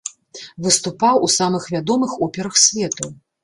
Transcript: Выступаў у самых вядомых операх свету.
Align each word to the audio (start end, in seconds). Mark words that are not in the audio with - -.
Выступаў 0.67 1.21
у 1.29 1.31
самых 1.37 1.69
вядомых 1.77 2.19
операх 2.31 2.61
свету. 2.67 3.15